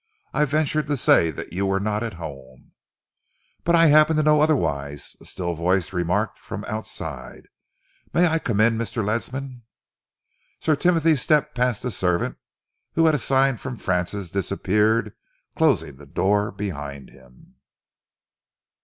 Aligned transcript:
"I 0.33 0.45
ventured 0.45 0.87
to 0.87 0.97
say 0.97 1.29
that 1.29 1.53
you 1.53 1.67
were 1.67 1.79
not 1.79 2.01
at 2.01 2.15
home" 2.15 2.71
"But 3.63 3.75
I 3.75 3.85
happened 3.85 4.17
to 4.17 4.23
know 4.23 4.41
otherwise," 4.41 5.15
a 5.21 5.25
still 5.25 5.53
voice 5.53 5.93
remarked 5.93 6.39
from 6.39 6.65
outside. 6.65 7.47
"May 8.11 8.25
I 8.25 8.39
come 8.39 8.59
in, 8.61 8.79
Mr. 8.79 9.05
Ledsam?" 9.05 9.61
Sir 10.59 10.75
Timothy 10.75 11.15
stepped 11.17 11.53
past 11.53 11.83
the 11.83 11.91
servant, 11.91 12.37
who 12.93 13.07
at 13.07 13.13
a 13.13 13.19
sign 13.19 13.57
from 13.57 13.77
Francis 13.77 14.31
disappeared, 14.31 15.13
closing 15.55 15.97
the 15.97 16.07
door 16.07 16.49
behind 16.51 17.11
him. 17.11 17.57